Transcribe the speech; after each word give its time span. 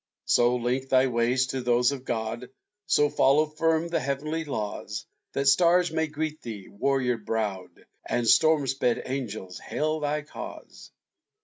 So 0.25 0.55
link 0.55 0.89
thy 0.89 1.05
ways 1.05 1.45
to 1.53 1.61
those 1.61 1.91
of 1.91 2.05
God, 2.05 2.49
So 2.87 3.07
follow 3.07 3.45
firm 3.45 3.87
the 3.87 3.99
heavenly 3.99 4.43
laws, 4.45 5.05
That 5.33 5.45
stars 5.47 5.91
may 5.91 6.07
greet 6.07 6.41
thee, 6.41 6.69
warrior 6.69 7.17
browed, 7.19 7.85
And 8.07 8.27
storm 8.27 8.65
sped 8.65 9.03
angels 9.05 9.59
hail 9.59 9.99
thy 9.99 10.23
cause! 10.23 10.89